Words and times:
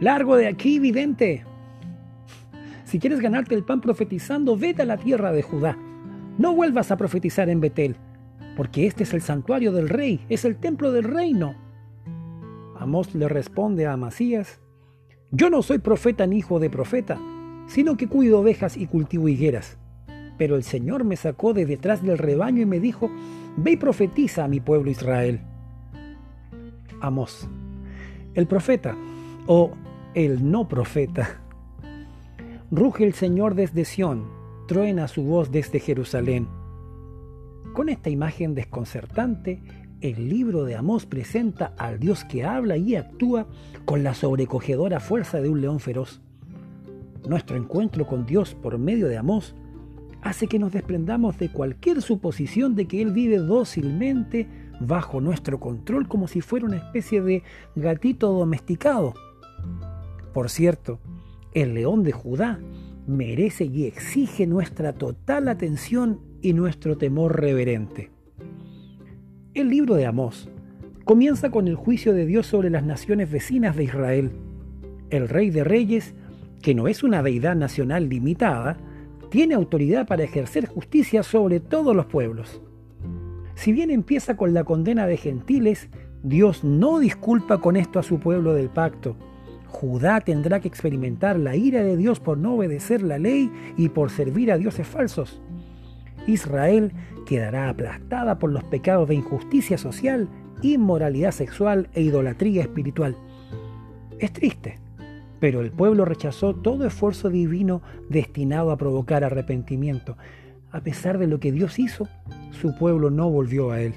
Largo 0.00 0.36
de 0.36 0.46
aquí, 0.46 0.78
vidente. 0.78 1.44
Si 2.84 3.00
quieres 3.00 3.20
ganarte 3.20 3.56
el 3.56 3.64
pan 3.64 3.80
profetizando, 3.80 4.56
vete 4.56 4.82
a 4.82 4.86
la 4.86 4.96
tierra 4.96 5.32
de 5.32 5.42
Judá. 5.42 5.76
No 6.38 6.54
vuelvas 6.54 6.92
a 6.92 6.96
profetizar 6.96 7.48
en 7.48 7.60
Betel, 7.60 7.96
porque 8.56 8.86
este 8.86 9.02
es 9.02 9.12
el 9.12 9.22
santuario 9.22 9.72
del 9.72 9.88
rey, 9.88 10.20
es 10.28 10.44
el 10.44 10.56
templo 10.56 10.92
del 10.92 11.02
reino. 11.02 11.56
Amós 12.78 13.12
le 13.16 13.28
responde 13.28 13.86
a 13.86 13.94
Amasías, 13.94 14.60
Yo 15.32 15.50
no 15.50 15.62
soy 15.62 15.78
profeta 15.78 16.28
ni 16.28 16.38
hijo 16.38 16.60
de 16.60 16.70
profeta, 16.70 17.18
sino 17.66 17.96
que 17.96 18.06
cuido 18.06 18.38
ovejas 18.38 18.76
y 18.76 18.86
cultivo 18.86 19.28
higueras. 19.28 19.78
Pero 20.38 20.54
el 20.54 20.62
Señor 20.62 21.02
me 21.02 21.16
sacó 21.16 21.54
de 21.54 21.66
detrás 21.66 22.04
del 22.04 22.18
rebaño 22.18 22.62
y 22.62 22.66
me 22.66 22.78
dijo, 22.78 23.10
Ve 23.56 23.72
y 23.72 23.76
profetiza 23.76 24.44
a 24.44 24.48
mi 24.48 24.60
pueblo 24.60 24.92
Israel. 24.92 25.40
Amós, 27.00 27.48
el 28.34 28.46
profeta 28.46 28.96
o 29.48 29.72
el 30.14 30.50
no 30.50 30.68
profeta. 30.68 31.40
Ruge 32.70 33.04
el 33.04 33.14
Señor 33.14 33.54
desde 33.54 33.84
Sión, 33.84 34.24
truena 34.66 35.08
su 35.08 35.22
voz 35.22 35.50
desde 35.50 35.80
Jerusalén. 35.80 36.48
Con 37.74 37.88
esta 37.88 38.10
imagen 38.10 38.54
desconcertante, 38.54 39.60
el 40.00 40.28
libro 40.28 40.64
de 40.64 40.76
Amós 40.76 41.06
presenta 41.06 41.74
al 41.76 41.98
Dios 41.98 42.24
que 42.24 42.44
habla 42.44 42.76
y 42.76 42.96
actúa 42.96 43.46
con 43.84 44.02
la 44.02 44.14
sobrecogedora 44.14 45.00
fuerza 45.00 45.40
de 45.40 45.48
un 45.48 45.60
león 45.60 45.80
feroz. 45.80 46.20
Nuestro 47.28 47.56
encuentro 47.56 48.06
con 48.06 48.24
Dios 48.24 48.54
por 48.54 48.78
medio 48.78 49.08
de 49.08 49.18
Amós 49.18 49.54
hace 50.22 50.46
que 50.46 50.58
nos 50.58 50.72
desprendamos 50.72 51.38
de 51.38 51.50
cualquier 51.50 52.00
suposición 52.00 52.74
de 52.74 52.86
que 52.86 53.02
Él 53.02 53.12
vive 53.12 53.36
dócilmente 53.36 54.48
bajo 54.80 55.20
nuestro 55.20 55.60
control 55.60 56.08
como 56.08 56.28
si 56.28 56.40
fuera 56.40 56.66
una 56.66 56.76
especie 56.76 57.20
de 57.20 57.42
gatito 57.76 58.32
domesticado. 58.32 59.14
Por 60.38 60.50
cierto, 60.50 61.00
el 61.52 61.74
león 61.74 62.04
de 62.04 62.12
Judá 62.12 62.60
merece 63.08 63.64
y 63.64 63.86
exige 63.86 64.46
nuestra 64.46 64.92
total 64.92 65.48
atención 65.48 66.20
y 66.40 66.52
nuestro 66.52 66.96
temor 66.96 67.40
reverente. 67.40 68.12
El 69.52 69.68
libro 69.68 69.96
de 69.96 70.06
Amós 70.06 70.48
comienza 71.04 71.50
con 71.50 71.66
el 71.66 71.74
juicio 71.74 72.12
de 72.12 72.24
Dios 72.24 72.46
sobre 72.46 72.70
las 72.70 72.84
naciones 72.84 73.32
vecinas 73.32 73.74
de 73.74 73.82
Israel. 73.82 74.30
El 75.10 75.28
rey 75.28 75.50
de 75.50 75.64
reyes, 75.64 76.14
que 76.62 76.72
no 76.72 76.86
es 76.86 77.02
una 77.02 77.24
deidad 77.24 77.56
nacional 77.56 78.08
limitada, 78.08 78.76
tiene 79.30 79.56
autoridad 79.56 80.06
para 80.06 80.22
ejercer 80.22 80.66
justicia 80.66 81.24
sobre 81.24 81.58
todos 81.58 81.96
los 81.96 82.06
pueblos. 82.06 82.62
Si 83.56 83.72
bien 83.72 83.90
empieza 83.90 84.36
con 84.36 84.54
la 84.54 84.62
condena 84.62 85.08
de 85.08 85.16
gentiles, 85.16 85.88
Dios 86.22 86.62
no 86.62 87.00
disculpa 87.00 87.58
con 87.58 87.74
esto 87.74 87.98
a 87.98 88.04
su 88.04 88.20
pueblo 88.20 88.54
del 88.54 88.68
pacto. 88.68 89.16
Judá 89.68 90.20
tendrá 90.20 90.60
que 90.60 90.68
experimentar 90.68 91.38
la 91.38 91.54
ira 91.54 91.82
de 91.82 91.96
Dios 91.96 92.20
por 92.20 92.38
no 92.38 92.54
obedecer 92.54 93.02
la 93.02 93.18
ley 93.18 93.52
y 93.76 93.90
por 93.90 94.10
servir 94.10 94.50
a 94.50 94.58
dioses 94.58 94.86
falsos. 94.86 95.40
Israel 96.26 96.92
quedará 97.26 97.68
aplastada 97.68 98.38
por 98.38 98.50
los 98.50 98.64
pecados 98.64 99.08
de 99.08 99.14
injusticia 99.14 99.78
social, 99.78 100.28
inmoralidad 100.62 101.32
sexual 101.32 101.88
e 101.94 102.02
idolatría 102.02 102.62
espiritual. 102.62 103.16
Es 104.18 104.32
triste, 104.32 104.78
pero 105.38 105.60
el 105.60 105.70
pueblo 105.70 106.04
rechazó 106.04 106.54
todo 106.54 106.86
esfuerzo 106.86 107.30
divino 107.30 107.82
destinado 108.08 108.70
a 108.70 108.78
provocar 108.78 109.22
arrepentimiento. 109.22 110.16
A 110.70 110.80
pesar 110.80 111.18
de 111.18 111.26
lo 111.26 111.40
que 111.40 111.52
Dios 111.52 111.78
hizo, 111.78 112.08
su 112.50 112.76
pueblo 112.76 113.10
no 113.10 113.30
volvió 113.30 113.70
a 113.70 113.80
él. 113.80 113.94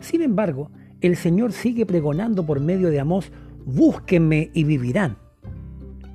Sin 0.00 0.22
embargo, 0.22 0.70
el 1.00 1.16
Señor 1.16 1.52
sigue 1.52 1.84
pregonando 1.84 2.46
por 2.46 2.60
medio 2.60 2.90
de 2.90 3.00
Amós, 3.00 3.30
búsquenme 3.66 4.50
y 4.54 4.64
vivirán. 4.64 5.18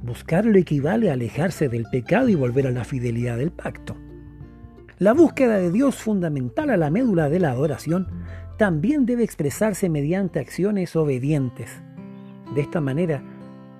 Buscarlo 0.02 0.58
equivale 0.58 1.09
a 1.09 1.14
alejarse 1.14 1.70
del 1.70 1.86
pecado 1.92 2.30
y 2.30 2.36
volver 2.36 2.66
a 2.66 2.72
la 2.72 2.86
fidelidad 2.86 3.38
del 3.38 3.52
pacto. 3.52 3.96
La 4.98 5.14
búsqueda 5.14 5.58
de 5.58 5.72
Dios 5.72 5.96
fundamental 5.96 6.70
a 6.70 6.78
la 6.78 6.90
médula 6.90 7.30
de 7.30 7.40
la 7.40 7.52
adoración 7.52 8.08
también 8.58 9.06
debe 9.06 9.24
expresarse 9.24 9.90
mediante 9.90 10.40
acciones 10.40 10.96
obedientes. 10.96 11.84
De 12.56 12.62
esta 12.62 12.80
manera, 12.81 13.24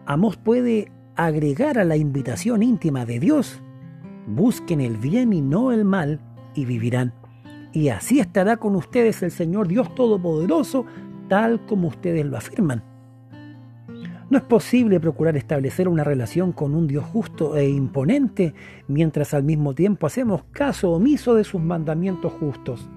Amós 0.06 0.36
puede 0.38 0.92
agregar 1.16 1.80
a 1.80 1.86
la 1.86 1.96
invitación 1.96 2.64
íntima 2.64 3.06
de 3.06 3.20
Dios, 3.20 3.62
busquen 4.28 4.82
el 4.82 4.98
bien 4.98 5.34
y 5.34 5.42
no 5.42 5.72
el 5.72 5.86
mal 5.86 6.20
y 6.56 6.66
vivirán. 6.66 7.14
Y 7.72 7.90
así 7.90 8.20
estará 8.20 8.58
con 8.58 8.76
ustedes 8.76 9.24
el 9.24 9.32
Señor 9.32 9.68
Dios 9.68 9.94
Todopoderoso, 9.96 10.86
tal 11.30 11.66
como 11.68 11.88
ustedes 11.88 12.26
lo 12.26 12.38
afirman. 12.38 12.91
No 14.32 14.38
es 14.38 14.46
posible 14.46 15.02
procurar 15.02 15.36
establecer 15.36 15.90
una 15.90 16.06
relación 16.06 16.54
con 16.54 16.74
un 16.74 16.88
Dios 16.88 17.04
justo 17.04 17.58
e 17.58 17.68
imponente 17.68 18.54
mientras 18.88 19.34
al 19.34 19.44
mismo 19.44 19.76
tiempo 19.76 20.08
hacemos 20.08 20.46
caso 20.54 20.94
omiso 20.94 21.36
de 21.36 21.44
sus 21.44 21.62
mandamientos 21.62 22.32
justos. 22.40 22.90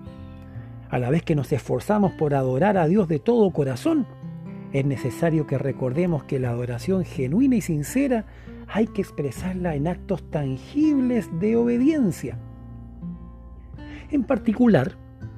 A 0.91 1.01
la 1.01 1.11
vez 1.11 1.25
que 1.25 1.35
nos 1.35 1.51
esforzamos 1.51 2.13
por 2.13 2.35
adorar 2.35 2.77
a 2.77 2.87
Dios 2.87 3.09
de 3.09 3.19
todo 3.19 3.51
corazón, 3.51 4.07
es 4.73 4.85
necesario 4.85 5.45
que 5.49 5.59
recordemos 5.59 6.23
que 6.23 6.39
la 6.39 6.51
adoración 6.51 7.05
genuina 7.05 7.57
y 7.57 7.63
sincera 7.63 8.27
hay 8.69 8.87
que 8.87 9.03
expresarla 9.03 9.75
en 9.75 9.89
actos 9.89 10.23
tangibles 10.31 11.29
de 11.41 11.57
obediencia. 11.57 12.39
En 14.13 14.23
particular, 14.23 14.93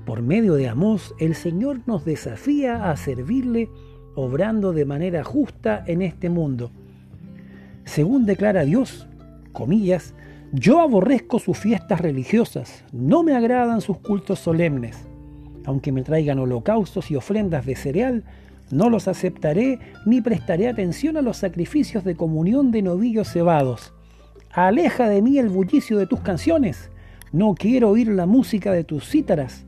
por 0.04 0.20
medio 0.20 0.56
de 0.56 0.68
Amós, 0.68 1.14
el 1.18 1.34
Señor 1.34 1.80
nos 1.86 2.04
desafía 2.04 2.90
a 2.90 2.96
servirle 2.98 3.70
obrando 4.16 4.72
de 4.72 4.84
manera 4.84 5.22
justa 5.22 5.84
en 5.86 6.02
este 6.02 6.28
mundo. 6.28 6.72
Según 7.84 8.26
declara 8.26 8.64
Dios, 8.64 9.06
comillas, 9.52 10.14
yo 10.52 10.80
aborrezco 10.80 11.38
sus 11.38 11.58
fiestas 11.58 12.00
religiosas, 12.00 12.84
no 12.92 13.22
me 13.22 13.34
agradan 13.34 13.80
sus 13.80 13.98
cultos 13.98 14.40
solemnes. 14.40 15.06
Aunque 15.64 15.92
me 15.92 16.02
traigan 16.02 16.38
holocaustos 16.38 17.10
y 17.10 17.16
ofrendas 17.16 17.66
de 17.66 17.76
cereal, 17.76 18.24
no 18.70 18.90
los 18.90 19.06
aceptaré 19.06 19.78
ni 20.06 20.20
prestaré 20.20 20.68
atención 20.68 21.16
a 21.16 21.22
los 21.22 21.36
sacrificios 21.36 22.02
de 22.02 22.16
comunión 22.16 22.70
de 22.70 22.82
novillos 22.82 23.28
cebados. 23.28 23.92
Aleja 24.50 25.08
de 25.08 25.22
mí 25.22 25.38
el 25.38 25.48
bullicio 25.48 25.98
de 25.98 26.06
tus 26.06 26.20
canciones. 26.20 26.90
No 27.32 27.54
quiero 27.54 27.90
oír 27.90 28.08
la 28.08 28.26
música 28.26 28.72
de 28.72 28.84
tus 28.84 29.08
cítaras, 29.08 29.66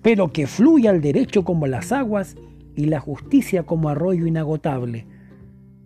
pero 0.00 0.32
que 0.32 0.46
fluya 0.46 0.90
el 0.90 1.00
derecho 1.00 1.44
como 1.44 1.66
las 1.66 1.92
aguas 1.92 2.36
y 2.76 2.86
la 2.86 3.00
justicia 3.00 3.64
como 3.64 3.88
arroyo 3.88 4.26
inagotable. 4.26 5.06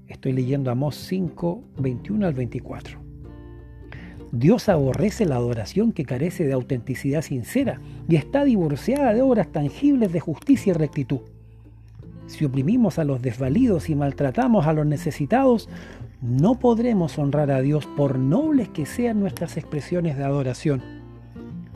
Estoy 0.08 0.32
leyendo 0.32 0.70
Amós 0.70 0.96
5, 0.96 1.62
21 1.78 2.26
al 2.26 2.34
24. 2.34 2.98
Dios 4.32 4.68
aborrece 4.68 5.26
la 5.26 5.36
adoración 5.36 5.92
que 5.92 6.04
carece 6.04 6.44
de 6.44 6.52
autenticidad 6.52 7.22
sincera 7.22 7.80
y 8.08 8.16
está 8.16 8.44
divorciada 8.44 9.14
de 9.14 9.22
obras 9.22 9.52
tangibles 9.52 10.12
de 10.12 10.20
justicia 10.20 10.70
y 10.70 10.74
rectitud. 10.74 11.20
Si 12.26 12.44
oprimimos 12.44 12.98
a 12.98 13.04
los 13.04 13.22
desvalidos 13.22 13.88
y 13.90 13.94
maltratamos 13.94 14.66
a 14.66 14.72
los 14.72 14.86
necesitados, 14.86 15.68
no 16.20 16.58
podremos 16.58 17.18
honrar 17.18 17.50
a 17.50 17.60
Dios 17.60 17.86
por 17.96 18.18
nobles 18.18 18.70
que 18.70 18.86
sean 18.86 19.20
nuestras 19.20 19.56
expresiones 19.56 20.16
de 20.16 20.24
adoración. 20.24 20.82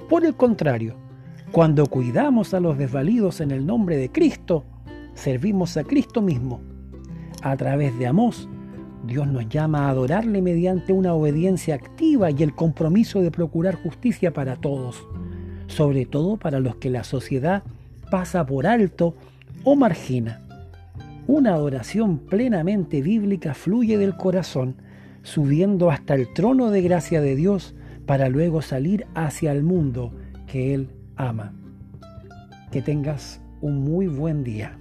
Por 0.08 0.24
el 0.24 0.34
contrario, 0.34 0.96
cuando 1.52 1.86
cuidamos 1.86 2.54
a 2.54 2.60
los 2.60 2.76
desvalidos 2.76 3.40
en 3.40 3.50
el 3.50 3.66
nombre 3.66 3.96
de 3.96 4.10
Cristo, 4.10 4.64
servimos 5.18 5.76
a 5.76 5.84
Cristo 5.84 6.22
mismo. 6.22 6.60
A 7.42 7.56
través 7.56 7.98
de 7.98 8.06
Amós, 8.06 8.48
Dios 9.04 9.26
nos 9.28 9.48
llama 9.48 9.86
a 9.86 9.90
adorarle 9.90 10.42
mediante 10.42 10.92
una 10.92 11.14
obediencia 11.14 11.74
activa 11.74 12.30
y 12.30 12.42
el 12.42 12.54
compromiso 12.54 13.20
de 13.20 13.30
procurar 13.30 13.76
justicia 13.82 14.32
para 14.32 14.56
todos, 14.56 15.06
sobre 15.66 16.06
todo 16.06 16.36
para 16.36 16.60
los 16.60 16.76
que 16.76 16.90
la 16.90 17.04
sociedad 17.04 17.62
pasa 18.10 18.44
por 18.46 18.66
alto 18.66 19.14
o 19.64 19.76
margina. 19.76 20.40
Una 21.26 21.54
adoración 21.54 22.18
plenamente 22.18 23.02
bíblica 23.02 23.54
fluye 23.54 23.98
del 23.98 24.16
corazón, 24.16 24.76
subiendo 25.22 25.90
hasta 25.90 26.14
el 26.14 26.32
trono 26.32 26.70
de 26.70 26.80
gracia 26.82 27.20
de 27.20 27.36
Dios 27.36 27.74
para 28.06 28.28
luego 28.28 28.62
salir 28.62 29.06
hacia 29.14 29.52
el 29.52 29.62
mundo 29.62 30.12
que 30.46 30.74
Él 30.74 30.88
ama. 31.16 31.52
Que 32.72 32.80
tengas 32.80 33.40
un 33.60 33.84
muy 33.84 34.06
buen 34.06 34.42
día. 34.42 34.78